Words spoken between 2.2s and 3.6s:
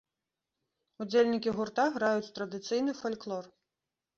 традыцыйны фальклор.